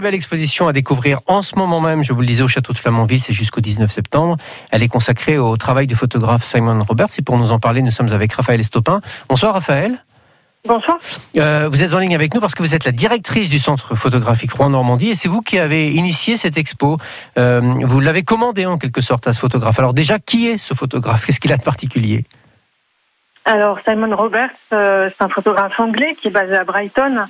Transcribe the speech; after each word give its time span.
Belle 0.00 0.14
exposition 0.14 0.68
à 0.68 0.72
découvrir 0.72 1.18
en 1.26 1.42
ce 1.42 1.56
moment 1.56 1.80
même, 1.80 2.04
je 2.04 2.12
vous 2.12 2.20
le 2.20 2.26
disais, 2.28 2.44
au 2.44 2.46
château 2.46 2.72
de 2.72 2.78
Flamanville, 2.78 3.20
c'est 3.20 3.32
jusqu'au 3.32 3.60
19 3.60 3.90
septembre. 3.90 4.36
Elle 4.70 4.84
est 4.84 4.88
consacrée 4.88 5.38
au 5.38 5.56
travail 5.56 5.88
du 5.88 5.96
photographe 5.96 6.44
Simon 6.44 6.78
Roberts. 6.78 7.08
Et 7.18 7.22
pour 7.22 7.36
nous 7.36 7.50
en 7.50 7.58
parler, 7.58 7.82
nous 7.82 7.90
sommes 7.90 8.12
avec 8.12 8.32
Raphaël 8.32 8.60
Estopin. 8.60 9.00
Bonsoir 9.28 9.54
Raphaël. 9.54 10.04
Bonsoir. 10.64 10.98
Euh, 11.36 11.68
vous 11.68 11.82
êtes 11.82 11.94
en 11.94 11.98
ligne 11.98 12.14
avec 12.14 12.32
nous 12.32 12.40
parce 12.40 12.54
que 12.54 12.62
vous 12.62 12.76
êtes 12.76 12.84
la 12.84 12.92
directrice 12.92 13.50
du 13.50 13.58
Centre 13.58 13.96
photographique 13.96 14.52
Rouen-Normandie 14.52 15.08
et 15.08 15.14
c'est 15.16 15.26
vous 15.26 15.42
qui 15.42 15.58
avez 15.58 15.90
initié 15.90 16.36
cette 16.36 16.56
expo. 16.56 16.98
Euh, 17.36 17.60
vous 17.82 17.98
l'avez 17.98 18.22
commandé 18.22 18.66
en 18.66 18.78
quelque 18.78 19.00
sorte 19.00 19.26
à 19.26 19.32
ce 19.32 19.40
photographe. 19.40 19.80
Alors 19.80 19.94
déjà, 19.94 20.20
qui 20.20 20.46
est 20.46 20.58
ce 20.58 20.74
photographe? 20.74 21.26
Qu'est-ce 21.26 21.40
qu'il 21.40 21.52
a 21.52 21.56
de 21.56 21.64
particulier? 21.64 22.24
Alors 23.44 23.80
Simon 23.80 24.14
Roberts, 24.14 24.50
euh, 24.72 25.10
c'est 25.10 25.24
un 25.24 25.28
photographe 25.28 25.80
anglais 25.80 26.14
qui 26.14 26.28
est 26.28 26.30
basé 26.30 26.54
à 26.54 26.62
Brighton. 26.62 27.24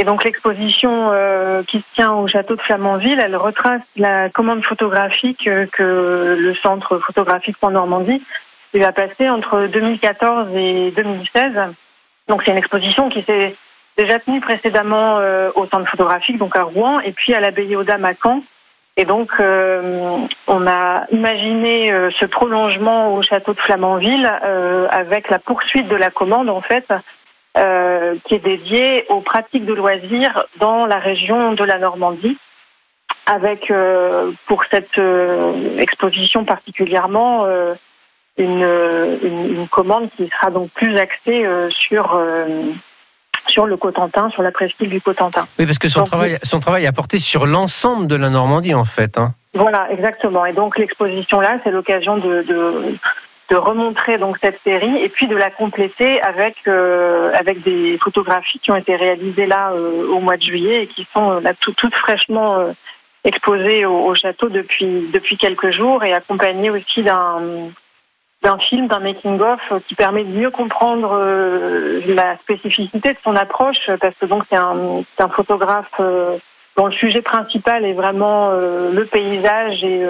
Et 0.00 0.04
donc 0.04 0.24
l'exposition 0.24 1.10
euh, 1.12 1.62
qui 1.62 1.80
se 1.80 1.94
tient 1.94 2.14
au 2.14 2.26
château 2.26 2.56
de 2.56 2.60
Flamanville, 2.62 3.20
elle 3.22 3.36
retrace 3.36 3.82
la 3.96 4.30
commande 4.30 4.64
photographique 4.64 5.46
euh, 5.46 5.66
que 5.70 6.38
le 6.40 6.54
centre 6.54 6.96
photographique 6.96 7.56
en 7.60 7.72
Normandie 7.72 8.22
lui 8.72 8.82
a 8.82 8.92
passé 8.92 9.28
entre 9.28 9.66
2014 9.66 10.56
et 10.56 10.90
2016. 10.92 11.52
Donc 12.28 12.42
c'est 12.42 12.50
une 12.50 12.56
exposition 12.56 13.10
qui 13.10 13.20
s'est 13.20 13.54
déjà 13.98 14.18
tenue 14.18 14.40
précédemment 14.40 15.18
euh, 15.18 15.50
au 15.54 15.66
centre 15.66 15.90
photographique, 15.90 16.38
donc 16.38 16.56
à 16.56 16.62
Rouen, 16.62 17.00
et 17.00 17.12
puis 17.12 17.34
à 17.34 17.40
l'abbaye 17.40 17.76
aux 17.76 17.84
Dames 17.84 18.06
à 18.06 18.14
Caen. 18.14 18.40
Et 18.96 19.04
donc 19.04 19.32
on 19.38 20.66
a 20.66 21.04
imaginé 21.10 21.94
ce 22.10 22.26
prolongement 22.26 23.14
au 23.14 23.22
château 23.22 23.54
de 23.54 23.58
Flamanville 23.58 24.30
avec 24.90 25.30
la 25.30 25.38
poursuite 25.38 25.88
de 25.88 25.96
la 25.96 26.10
commande 26.10 26.50
en 26.50 26.60
fait 26.60 26.92
euh, 27.58 28.14
qui 28.24 28.34
est 28.36 28.44
dédié 28.44 29.04
aux 29.08 29.20
pratiques 29.20 29.64
de 29.64 29.74
loisirs 29.74 30.44
dans 30.58 30.86
la 30.86 30.98
région 30.98 31.52
de 31.52 31.64
la 31.64 31.78
Normandie, 31.78 32.38
avec 33.26 33.70
euh, 33.70 34.30
pour 34.46 34.64
cette 34.64 34.98
euh, 34.98 35.78
exposition 35.78 36.44
particulièrement 36.44 37.46
une, 38.38 38.66
une, 39.22 39.56
une, 39.56 39.68
commande 39.68 40.08
qui 40.16 40.28
sera 40.28 40.50
donc 40.50 40.70
plus 40.70 40.96
axée 40.96 41.44
sur 41.70 42.22
sur 43.48 43.66
le 43.66 43.76
Cotentin, 43.76 44.30
sur 44.30 44.42
la 44.42 44.52
presqu'île 44.52 44.90
du 44.90 45.00
Cotentin. 45.00 45.46
Oui, 45.58 45.66
parce 45.66 45.78
que 45.78 45.88
son, 45.88 46.00
Donc, 46.00 46.08
travail, 46.08 46.38
son 46.42 46.60
travail 46.60 46.86
a 46.86 46.92
porté 46.92 47.18
sur 47.18 47.46
l'ensemble 47.46 48.06
de 48.06 48.16
la 48.16 48.30
Normandie 48.30 48.74
en 48.74 48.84
fait. 48.84 49.18
hein. 49.18 49.34
Voilà, 49.54 49.88
exactement. 49.90 50.46
Et 50.46 50.52
donc 50.52 50.78
l'exposition 50.78 51.40
là, 51.40 51.56
c'est 51.62 51.70
l'occasion 51.70 52.16
de, 52.16 52.42
de 52.42 52.96
de 53.50 53.56
remontrer 53.56 54.16
donc 54.16 54.38
cette 54.38 54.60
série 54.60 54.96
et 55.02 55.08
puis 55.08 55.26
de 55.26 55.36
la 55.36 55.50
compléter 55.50 56.22
avec 56.22 56.68
euh, 56.68 57.32
avec 57.34 57.62
des 57.62 57.98
photographies 57.98 58.60
qui 58.60 58.70
ont 58.70 58.76
été 58.76 58.94
réalisées 58.94 59.46
là 59.46 59.72
euh, 59.72 60.06
au 60.06 60.20
mois 60.20 60.36
de 60.36 60.42
juillet 60.42 60.84
et 60.84 60.86
qui 60.86 61.04
sont 61.04 61.32
euh, 61.32 61.40
là 61.40 61.52
tout, 61.52 61.72
toutes 61.72 61.94
fraîchement 61.94 62.64
exposées 63.24 63.84
au, 63.84 64.04
au 64.06 64.14
château 64.14 64.48
depuis 64.48 65.08
depuis 65.12 65.36
quelques 65.36 65.72
jours 65.72 66.04
et 66.04 66.12
accompagnées 66.12 66.70
aussi 66.70 67.02
d'un 67.02 67.38
d'un 68.42 68.56
film, 68.56 68.86
d'un 68.86 69.00
making-of 69.00 69.60
qui 69.86 69.94
permet 69.94 70.24
de 70.24 70.30
mieux 70.40 70.50
comprendre 70.50 71.14
la 72.06 72.38
spécificité 72.38 73.10
de 73.10 73.18
son 73.22 73.36
approche, 73.36 73.90
parce 74.00 74.16
que 74.16 74.24
donc 74.24 74.44
c'est 74.48 74.56
un, 74.56 75.02
un 75.18 75.28
photographe 75.28 76.00
dont 76.74 76.86
le 76.86 76.92
sujet 76.92 77.20
principal 77.20 77.84
est 77.84 77.92
vraiment 77.92 78.50
le 78.50 79.04
paysage 79.04 79.84
et 79.84 80.02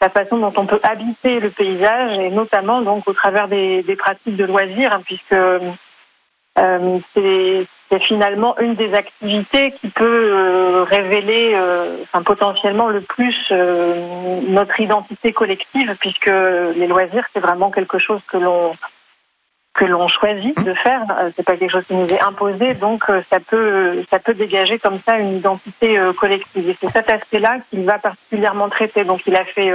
la 0.00 0.08
façon 0.08 0.38
dont 0.38 0.52
on 0.56 0.66
peut 0.66 0.80
habiter 0.82 1.40
le 1.40 1.50
paysage, 1.50 2.18
et 2.18 2.30
notamment 2.30 2.82
donc 2.82 3.08
au 3.08 3.12
travers 3.12 3.48
des, 3.48 3.82
pratiques 3.98 4.36
de 4.36 4.44
loisirs, 4.44 4.92
hein, 4.92 5.00
puisque 5.04 5.32
euh, 5.32 6.98
c'est 7.14 7.66
finalement 8.00 8.58
une 8.58 8.74
des 8.74 8.94
activités 8.94 9.70
qui 9.72 9.88
peut 9.88 10.04
euh, 10.04 10.84
révéler 10.84 11.52
euh, 11.54 12.04
potentiellement 12.24 12.88
le 12.88 13.00
plus 13.00 13.52
notre 14.48 14.78
identité 14.80 15.32
collective, 15.32 15.96
puisque 15.98 16.30
les 16.76 16.86
loisirs, 16.86 17.26
c'est 17.32 17.40
vraiment 17.40 17.70
quelque 17.70 17.98
chose 17.98 18.20
que 18.26 18.36
l'on 18.36 18.72
que 19.78 19.84
l'on 19.84 20.08
choisit 20.08 20.60
de 20.64 20.74
faire. 20.74 21.04
Euh, 21.20 21.30
C'est 21.34 21.46
pas 21.46 21.56
quelque 21.56 21.70
chose 21.70 21.86
qui 21.86 21.94
nous 21.94 22.08
est 22.08 22.20
imposé, 22.20 22.74
donc 22.74 23.08
euh, 23.08 23.22
ça 23.30 23.38
peut 23.38 24.02
ça 24.10 24.18
peut 24.18 24.34
dégager 24.34 24.76
comme 24.78 24.98
ça 24.98 25.18
une 25.18 25.36
identité 25.36 25.98
euh, 25.98 26.12
collective. 26.12 26.68
Et 26.68 26.76
c'est 26.78 26.90
cet 26.90 27.08
aspect-là 27.08 27.58
qu'il 27.70 27.84
va 27.84 27.98
particulièrement 27.98 28.68
traiter. 28.68 29.04
Donc 29.04 29.20
il 29.28 29.36
a 29.36 29.44
fait 29.44 29.72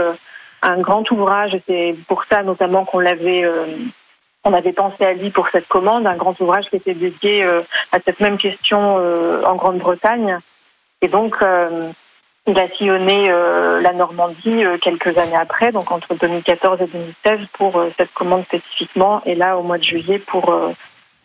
un 0.62 0.78
grand 0.80 1.09
ouvrage, 1.12 1.56
c'est 1.66 1.96
pour 2.09 2.25
ça 2.25 2.44
notamment 2.44 2.84
qu'on 2.84 3.00
l'avait 3.00 3.50
on 4.44 4.53
avait 4.53 4.74
pensé 4.74 5.06
à 5.06 5.14
lui 5.14 5.30
pour 5.30 5.47
cette 5.47 5.68
commande, 5.69 6.06
un 6.06 6.18
grand 6.18 6.38
ouvrage 6.41 6.66
qui 6.70 6.75
était 6.75 6.94
dédié 6.94 7.46
à 7.94 8.00
cette 8.03 8.20
même 8.20 8.38
question 8.38 8.97
en 9.52 9.56
Grande-Bretagne. 9.56 10.38
Et 11.02 11.08
donc, 11.08 11.34
il 12.46 12.59
a 12.59 12.68
sillonné 12.68 13.30
euh, 13.30 13.81
la 13.81 13.94
Normandie 13.94 14.66
euh, 14.66 14.78
quelques 14.78 15.18
années 15.18 15.36
après, 15.36 15.72
donc 15.72 15.92
entre 15.92 16.14
2014 16.16 16.81
et 16.81 16.88
2016, 16.88 17.40
pour 17.54 17.78
euh, 17.78 17.90
cette 17.98 18.14
commande 18.14 18.44
spécifiquement, 18.44 19.22
et 19.26 19.36
là, 19.36 19.58
au 19.58 19.64
mois 19.64 19.78
de 19.78 19.84
juillet, 19.84 20.20
pour, 20.20 20.50
euh, 20.52 20.72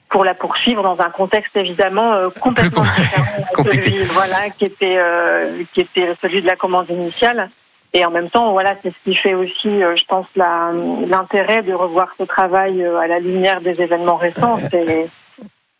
pour 0.08 0.24
la 0.24 0.34
poursuivre 0.34 0.82
dans 0.82 1.00
un 1.00 1.10
contexte 1.10 1.56
évidemment 1.56 2.12
euh, 2.12 2.28
complètement 2.40 2.82
différent 2.82 3.26
compliqué. 3.54 3.82
celui, 3.82 4.02
voilà, 4.04 4.50
qui, 4.50 4.64
était, 4.64 4.96
euh, 4.98 5.62
qui 5.72 5.80
était 5.80 6.14
celui 6.20 6.40
de 6.40 6.46
la 6.46 6.56
commande 6.56 6.88
initiale. 6.90 7.50
Et 7.94 8.04
en 8.04 8.10
même 8.10 8.28
temps, 8.28 8.52
voilà, 8.52 8.74
c'est 8.82 8.90
ce 8.90 8.98
qui 9.02 9.14
fait 9.14 9.34
aussi, 9.34 9.82
euh, 9.82 9.96
je 9.96 10.04
pense, 10.04 10.26
l'intérêt 10.36 11.62
de 11.62 11.72
revoir 11.72 12.14
ce 12.18 12.22
travail 12.24 12.84
euh, 12.84 12.98
à 12.98 13.06
la 13.06 13.18
lumière 13.18 13.60
des 13.60 13.80
événements 13.80 14.16
récents. 14.16 14.58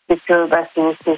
C'est 0.09 0.19
que 0.25 0.49
bah, 0.49 0.63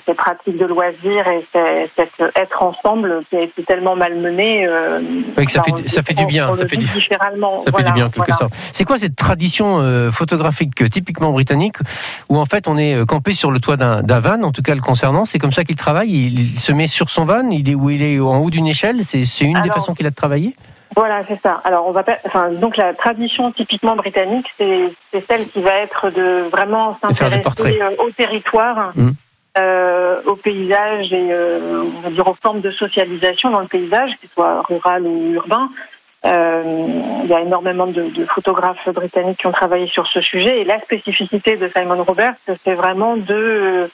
ces 0.06 0.14
pratiques 0.14 0.56
de 0.56 0.66
loisirs 0.66 1.26
et 1.28 1.44
c'est- 1.52 1.88
cet 1.94 2.10
être 2.36 2.62
ensemble 2.62 3.20
qui 3.28 3.36
a 3.36 3.42
été 3.42 3.62
tellement 3.62 3.94
malmené. 3.94 4.66
Euh, 4.66 5.00
Oui, 5.38 5.46
que 5.46 5.52
ça 5.52 5.62
bah, 5.66 5.76
fait- 5.78 5.88
ça 5.88 6.02
fait 6.02 6.14
du 6.14 6.26
bien, 6.26 6.52
ça 6.52 6.66
fait 6.66 6.76
du- 6.76 6.86
différemment. 6.86 7.60
Ça 7.60 7.70
fait 7.72 7.82
du 7.84 7.92
bien 7.92 8.06
en 8.06 8.10
quelque 8.10 8.26
voilà. 8.26 8.36
sorte. 8.36 8.52
C'est 8.72 8.84
quoi 8.84 8.98
cette 8.98 9.16
tradition 9.16 9.78
euh, 9.80 10.10
photographique 10.10 10.82
euh, 10.82 10.88
typiquement 10.88 11.30
britannique 11.32 11.76
où 12.28 12.36
en 12.38 12.46
fait 12.46 12.66
on 12.68 12.76
est 12.78 12.94
euh, 12.94 13.04
campé 13.06 13.32
sur 13.32 13.50
le 13.52 13.60
toit 13.60 13.76
d'un 13.76 14.20
van, 14.20 14.42
en 14.42 14.52
tout 14.52 14.62
cas 14.62 14.74
le 14.74 14.80
concernant, 14.80 15.24
c'est 15.24 15.38
comme 15.38 15.52
ça 15.52 15.64
qu'il 15.64 15.76
travaille, 15.76 16.10
il, 16.10 16.54
il 16.54 16.60
se 16.60 16.72
met 16.72 16.86
sur 16.88 17.10
son 17.10 17.24
van, 17.24 17.48
il 17.50 17.68
est 17.68 17.74
où 17.74 17.90
il 17.90 18.02
est 18.02 18.18
en 18.18 18.38
haut 18.38 18.50
d'une 18.50 18.66
échelle, 18.66 19.04
c'est 19.04 19.24
une 19.40 19.60
des 19.62 19.70
façons 19.70 19.94
qu'il 19.94 20.06
a 20.06 20.10
de 20.10 20.14
travailler? 20.14 20.56
Voilà, 20.96 21.22
c'est 21.22 21.40
ça. 21.40 21.60
Alors, 21.64 21.86
on 21.86 21.92
va 21.92 22.02
pas, 22.02 22.16
enfin, 22.26 22.48
donc 22.50 22.76
la 22.76 22.92
tradition 22.94 23.52
typiquement 23.52 23.94
britannique, 23.96 24.46
c'est 24.58 24.90
celle 25.28 25.46
qui 25.48 25.60
va 25.62 25.74
être 25.76 26.10
de 26.10 26.48
vraiment 26.50 26.96
s'intéresser 27.00 27.80
euh, 27.80 27.90
au 28.04 28.10
territoire, 28.10 28.90
Mhm. 28.96 29.12
euh, 29.58 30.20
au 30.26 30.34
paysage 30.36 31.12
et 31.12 31.28
euh, 31.30 31.82
on 31.96 32.00
va 32.00 32.10
dire 32.10 32.26
aux 32.26 32.34
formes 32.34 32.60
de 32.60 32.70
socialisation 32.70 33.50
dans 33.50 33.60
le 33.60 33.66
paysage, 33.68 34.16
qu'il 34.18 34.28
soit 34.28 34.62
rural 34.62 35.02
ou 35.06 35.32
urbain. 35.32 35.68
Euh, 36.26 36.62
il 37.24 37.30
y 37.30 37.34
a 37.34 37.40
énormément 37.40 37.86
de, 37.86 38.02
de 38.02 38.24
photographes 38.26 38.88
britanniques 38.90 39.38
qui 39.38 39.46
ont 39.46 39.52
travaillé 39.52 39.86
sur 39.86 40.06
ce 40.06 40.20
sujet 40.20 40.60
et 40.60 40.64
la 40.64 40.78
spécificité 40.78 41.56
de 41.56 41.66
Simon 41.66 42.02
Roberts, 42.02 42.34
c'est 42.62 42.74
vraiment 42.74 43.16
de 43.16 43.88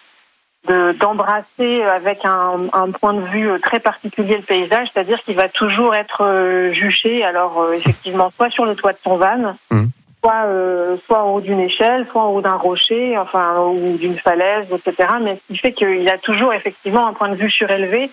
de- 0.67 0.93
d'embrasser 0.93 1.83
avec 1.83 2.25
un, 2.25 2.57
un 2.73 2.91
point 2.91 3.15
de 3.15 3.21
vue 3.23 3.49
très 3.61 3.79
particulier 3.81 4.37
le 4.37 4.43
paysage, 4.43 4.89
c'est-à-dire 4.93 5.21
qu'il 5.21 5.37
va 5.37 5.49
toujours 5.49 5.95
être 5.95 6.23
euh, 6.25 6.71
juché, 6.71 7.25
alors 7.25 7.61
euh, 7.63 7.73
effectivement, 7.73 8.31
soit 8.31 8.51
sur 8.51 8.65
le 8.67 8.75
toit 8.75 8.93
de 8.93 8.99
son 9.03 9.17
van, 9.17 9.53
Mhm. 9.71 9.91
soit, 10.23 10.43
euh, 10.47 10.97
soit 11.07 11.23
en 11.23 11.31
haut 11.35 11.41
d'une 11.41 11.61
échelle, 11.61 12.07
soit 12.07 12.23
en 12.23 12.31
haut 12.31 12.41
d'un 12.41 12.55
rocher, 12.55 13.17
enfin, 13.19 13.61
ou 13.61 13.97
d'une 13.97 14.17
falaise, 14.19 14.69
etc. 14.73 15.09
Mais 15.23 15.37
ce 15.37 15.53
qui 15.53 15.59
fait 15.59 15.73
qu'il 15.73 16.09
a 16.09 16.19
toujours 16.19 16.53
effectivement 16.53 17.07
un 17.07 17.13
point 17.13 17.29
de 17.29 17.35
vue 17.37 17.51
surélevé 17.51 18.11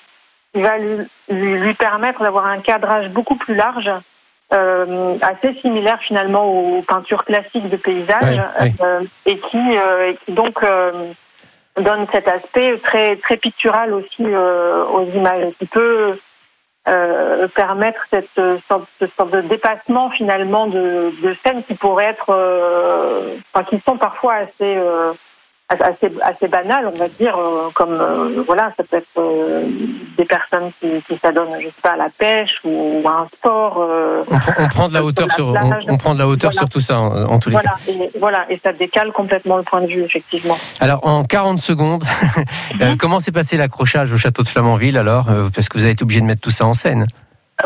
qui 0.53 0.61
va 0.61 0.77
lui, 0.77 0.97
lui, 1.29 1.57
lui 1.59 1.73
permettre 1.73 2.21
d'avoir 2.21 2.45
un 2.45 2.59
cadrage 2.59 3.09
beaucoup 3.09 3.35
plus 3.35 3.55
large, 3.55 3.89
euh, 4.53 5.15
assez 5.21 5.53
similaire 5.53 5.97
finalement 5.99 6.45
aux 6.45 6.83
peintures 6.83 7.23
classiques 7.25 7.67
de 7.67 7.75
paysage, 7.77 8.39
euh, 8.83 8.99
et, 9.25 9.37
qui, 9.37 9.57
euh, 9.57 10.11
et 10.11 10.15
qui 10.15 10.31
donc 10.33 10.61
euh, 10.61 10.91
donne 11.79 12.05
cet 12.11 12.27
aspect 12.27 12.77
très 12.77 13.15
très 13.15 13.37
pictural 13.37 13.93
aussi 13.93 14.25
euh, 14.25 14.85
aux 14.85 15.05
images, 15.05 15.53
qui 15.57 15.65
peut 15.65 16.17
euh, 16.87 17.47
permettre 17.47 18.05
cette 18.09 18.39
sorte, 18.67 18.89
cette 18.99 19.31
de 19.31 19.41
dépassement 19.41 20.09
finalement 20.09 20.67
de, 20.67 21.11
de 21.23 21.31
scènes 21.31 21.63
qui 21.63 21.75
pourraient 21.75 22.09
être, 22.09 22.29
euh, 22.29 23.35
enfin 23.53 23.63
qui 23.63 23.79
sont 23.79 23.97
parfois 23.97 24.33
assez 24.35 24.75
euh, 24.75 25.13
assez 25.69 26.07
assez 26.21 26.47
banales, 26.47 26.87
on 26.93 26.97
va 26.97 27.07
dire, 27.07 27.35
euh, 27.35 27.69
comme 27.73 27.93
euh, 27.93 28.43
voilà, 28.45 28.69
ça 28.77 28.83
peut 28.83 28.97
être 28.97 29.07
euh, 29.17 29.63
des 30.17 30.25
personnes 30.25 30.69
qui, 30.79 31.01
qui 31.07 31.17
s'adonnent, 31.17 31.55
je 31.59 31.65
sais 31.67 31.73
pas, 31.81 31.91
à 31.91 31.95
la 31.97 32.09
pêche 32.09 32.59
ou 32.63 33.01
à 33.07 33.21
un 33.21 33.27
sport. 33.27 33.79
euh, 33.81 34.23
on, 34.29 34.37
prend, 34.37 34.53
on 34.59 34.67
prend 34.67 34.87
de 34.89 34.93
la 34.93 35.03
hauteur 35.03 35.31
sur, 35.31 35.47
on, 35.47 35.71
on 35.87 35.97
prend 35.97 36.13
de 36.13 36.19
la 36.19 36.27
hauteur 36.27 36.51
Voilà. 36.51 36.59
sur 36.61 36.69
tout 36.69 36.79
ça 36.79 36.99
en, 36.99 37.23
en 37.25 37.39
tous 37.39 37.49
les 37.49 37.55
cas. 37.55 37.61
voilà, 37.87 38.03
et, 38.05 38.19
voilà, 38.19 38.45
et 38.51 38.57
ça 38.57 38.71
décale 38.73 39.11
complètement 39.13 39.57
le 39.57 39.63
point 39.63 39.81
de 39.81 39.87
vue, 39.87 40.03
effectivement. 40.03 40.57
Alors 40.79 40.99
en 41.07 41.23
40 41.23 41.59
secondes, 41.59 42.03
euh, 42.81 42.95
comment 42.99 43.19
s'est 43.19 43.31
passé 43.31 43.57
l'accrochage 43.57 44.11
au 44.13 44.17
château 44.17 44.43
de 44.43 44.47
Flamanville 44.49 44.97
alors 44.97 45.27
Parce 45.55 45.69
que 45.69 45.77
vous 45.77 45.83
avez 45.83 45.93
été 45.93 46.03
obligé 46.03 46.21
de 46.21 46.25
mettre 46.25 46.41
tout 46.41 46.51
ça 46.51 46.65
en 46.65 46.73
scène? 46.73 47.07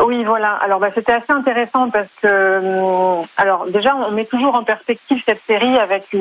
Oui, 0.00 0.22
voilà. 0.22 0.52
Alors, 0.52 0.78
bah, 0.78 0.90
c'était 0.94 1.12
assez 1.12 1.32
intéressant 1.32 1.88
parce 1.90 2.12
que, 2.22 2.58
hum, 2.58 3.26
alors, 3.36 3.66
déjà, 3.66 3.96
on 3.96 4.12
met 4.12 4.26
toujours 4.26 4.54
en 4.54 4.62
perspective 4.62 5.22
cette 5.24 5.40
série 5.40 5.78
avec 5.78 6.14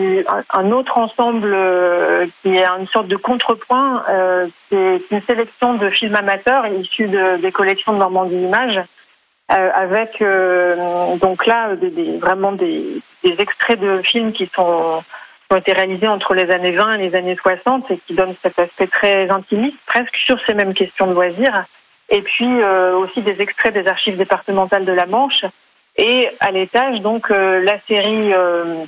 un 0.53 0.71
autre 0.71 0.97
ensemble 0.97 1.51
euh, 1.53 2.25
qui 2.41 2.55
est 2.55 2.65
une 2.79 2.87
sorte 2.87 3.07
de 3.07 3.17
contrepoint. 3.17 4.03
Euh, 4.09 4.47
c'est 4.69 5.01
une 5.11 5.21
sélection 5.21 5.73
de 5.73 5.89
films 5.89 6.15
amateurs 6.15 6.65
issus 6.67 7.07
de, 7.07 7.37
des 7.37 7.51
collections 7.51 7.93
de 7.93 7.99
Normandie 7.99 8.37
Images, 8.37 8.79
euh, 9.51 9.69
avec 9.73 10.23
donc 11.19 11.45
là 11.45 11.69
vraiment 12.19 12.53
des, 12.53 12.99
des, 13.23 13.41
extraits 13.41 13.79
de 13.79 14.01
films 14.01 14.31
qui 14.31 14.45
sont 14.45 15.03
qui 15.47 15.55
ont 15.55 15.57
été 15.57 15.71
réalisés 15.71 16.07
entre 16.07 16.33
les 16.33 16.51
années 16.51 16.71
20 16.71 16.95
et 16.95 16.97
les 16.97 17.15
années 17.15 17.35
60 17.35 17.91
et 17.91 17.97
qui 17.97 18.13
donnent 18.13 18.35
cet 18.41 18.59
aspect 18.59 18.87
très 18.87 19.29
intimiste, 19.31 19.79
presque 19.85 20.15
sur 20.15 20.41
ces 20.41 20.53
mêmes 20.53 20.73
questions 20.73 21.07
de 21.07 21.13
loisirs 21.13 21.63
et 22.09 22.21
puis 22.21 22.61
euh, 22.61 22.95
aussi 22.95 23.21
des 23.21 23.41
extraits 23.41 23.73
des 23.73 23.87
archives 23.87 24.17
départementales 24.17 24.85
de 24.85 24.93
la 24.93 25.05
Manche. 25.05 25.45
Et 25.97 26.29
à 26.39 26.51
l'étage, 26.51 27.01
donc, 27.01 27.31
euh, 27.31 27.59
la 27.59 27.79
série 27.79 28.33
euh, 28.33 28.83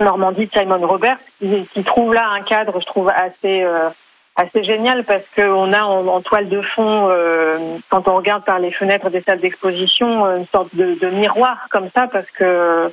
Normandie 0.00 0.46
de 0.46 0.50
Simon 0.50 0.84
Robert, 0.86 1.18
qui, 1.38 1.66
qui, 1.66 1.84
trouve 1.84 2.14
là 2.14 2.28
un 2.30 2.42
cadre, 2.42 2.80
je 2.80 2.86
trouve, 2.86 3.10
assez, 3.10 3.64
assez 4.34 4.64
génial 4.64 5.04
parce 5.04 5.24
qu'on 5.36 5.72
a 5.72 5.82
en, 5.82 6.20
toile 6.20 6.48
de 6.48 6.60
fond, 6.60 7.08
quand 7.90 8.08
on 8.08 8.16
regarde 8.16 8.44
par 8.44 8.58
les 8.58 8.72
fenêtres 8.72 9.08
des 9.10 9.20
salles 9.20 9.38
d'exposition, 9.38 10.26
une 10.34 10.46
sorte 10.46 10.74
de, 10.74 10.94
de, 10.94 11.06
miroir 11.10 11.68
comme 11.70 11.88
ça, 11.90 12.08
parce 12.08 12.28
que 12.32 12.90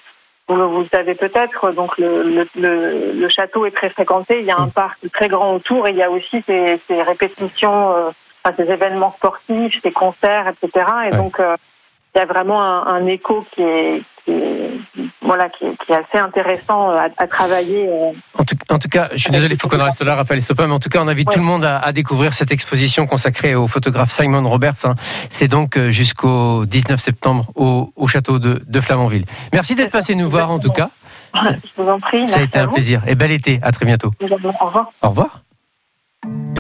vous, 0.48 0.70
vous 0.70 0.82
le 0.82 0.86
savez 0.86 1.16
peut-être, 1.16 1.72
donc 1.72 1.98
le, 1.98 2.22
le, 2.22 2.48
le, 2.56 3.14
le, 3.20 3.30
château 3.30 3.66
est 3.66 3.76
très 3.76 3.90
fréquenté, 3.90 4.38
il 4.40 4.46
y 4.46 4.52
a 4.52 4.60
un 4.60 4.70
parc 4.70 5.00
très 5.12 5.28
grand 5.28 5.56
autour 5.56 5.88
et 5.88 5.92
il 5.92 5.98
y 5.98 6.04
a 6.04 6.12
aussi 6.12 6.44
ces, 6.44 6.80
ces 6.88 7.02
répétitions 7.02 8.12
enfin, 8.44 8.56
ces 8.56 8.72
événements 8.72 9.12
sportifs, 9.12 9.80
ces 9.82 9.92
concerts, 9.92 10.48
etc. 10.48 10.86
Et 11.12 11.16
donc, 11.16 11.40
euh, 11.40 11.56
il 12.14 12.20
y 12.20 12.22
a 12.22 12.26
vraiment 12.26 12.62
un, 12.62 12.86
un 12.88 13.06
écho 13.06 13.46
qui 13.52 13.62
est, 13.62 14.02
qui 14.26 14.32
est, 14.32 14.70
voilà, 15.22 15.48
qui, 15.48 15.66
qui, 15.78 15.94
est 15.94 15.96
assez 15.96 16.18
intéressant 16.18 16.90
à, 16.90 17.08
à 17.18 17.28
travailler. 17.28 17.88
Euh, 17.88 18.12
en 18.38 18.44
tout, 18.44 18.58
en 18.70 18.80
tout, 18.80 18.90
cas, 18.90 19.10
je 19.14 19.18
suis 19.18 19.32
désolé, 19.32 19.56
il 19.56 19.62
faut 19.62 19.70
qu'on 19.70 19.82
reste 19.82 20.02
là, 20.02 20.16
Raphaël 20.16 20.42
Stopin, 20.42 20.68
mais 20.68 20.74
en 20.74 20.80
tout 20.80 20.90
cas, 20.90 21.00
on 21.02 21.08
invite 21.08 21.32
tout 21.32 21.40
le 21.40 21.46
monde 21.46 21.64
à, 21.64 21.78
à, 21.78 21.94
découvrir 21.94 22.34
cette 22.34 22.52
exposition 22.52 23.08
consacrée 23.08 23.56
au 23.56 23.68
photographe 23.68 24.12
Simon 24.12 24.48
Roberts. 24.50 24.86
Hein. 24.86 24.96
C'est 25.30 25.48
donc 25.48 25.78
euh, 25.78 25.90
jusqu'au 25.90 26.66
19 26.66 27.00
septembre 27.00 27.50
au, 27.56 27.94
au 27.96 28.08
château 28.08 28.40
de, 28.40 28.62
de, 28.68 28.82
Flamanville. 28.82 29.26
Merci 29.54 29.76
d'être 29.76 29.92
passé 29.92 30.16
nous 30.16 30.30
voir, 30.30 30.52
en 30.52 30.60
tout 30.60 30.72
cas. 30.72 30.90
Je 31.34 31.82
vous 31.82 31.90
en 31.90 32.00
prie. 32.00 32.28
Ça 32.28 32.40
a 32.40 32.42
été 32.42 32.60
un 32.60 32.68
plaisir. 32.68 33.04
Et 33.08 33.16
bel 33.16 33.32
été. 33.32 33.60
À 33.64 33.72
très 33.72 33.86
bientôt. 33.86 34.12
Au 34.22 34.66
revoir. 34.66 34.90
Au 35.02 35.10
revoir. 35.10 35.42